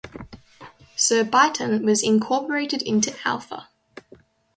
Surbiton 0.97 1.85
was 1.85 2.01
incorporated 2.01 2.81
into 2.81 3.15
Alpha. 3.23 3.67